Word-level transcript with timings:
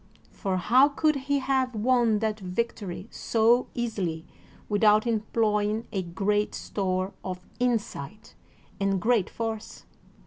For 0.31 0.57
how 0.57 0.89
could 0.89 1.15
he 1.15 1.37
have 1.37 1.75
won 1.75 2.17
that 2.21 2.39
victory 2.39 3.07
so 3.11 3.67
easily 3.75 4.25
without 4.67 5.05
employing 5.05 5.85
a 5.91 6.01
great 6.01 6.55
store 6.55 7.13
of 7.23 7.45
insight 7.59 8.33
and 8.79 8.99
great 8.99 9.29
force? 9.29 9.85